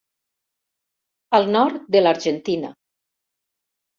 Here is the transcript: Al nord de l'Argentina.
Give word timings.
Al 1.39 1.45
nord 1.57 1.77
de 1.95 2.01
l'Argentina. 2.03 2.71